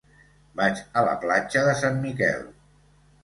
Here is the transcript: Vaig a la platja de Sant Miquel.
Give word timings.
Vaig 0.59 0.79
a 1.01 1.03
la 1.09 1.13
platja 1.25 1.63
de 1.67 1.77
Sant 1.83 2.01
Miquel. 2.07 2.43